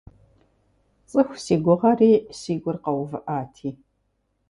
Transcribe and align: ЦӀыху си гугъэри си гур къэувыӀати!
ЦӀыху 1.09 1.37
си 1.45 1.55
гугъэри 1.63 2.11
си 2.39 2.53
гур 2.61 2.77
къэувыӀати! 2.83 3.69